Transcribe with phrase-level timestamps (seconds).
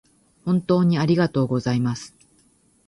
[0.45, 2.15] 本当にありがとうございます